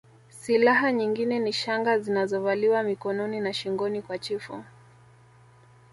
[0.29, 4.63] Silaha nyingine ni shanga zinazovaliwa mikononi na shingoni kwa chifu